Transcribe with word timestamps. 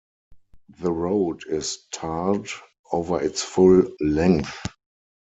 The 0.79 0.91
road 0.91 1.43
is 1.47 1.85
tarred 1.93 2.49
over 2.91 3.21
its 3.21 3.43
full 3.43 3.83
length. 3.99 4.57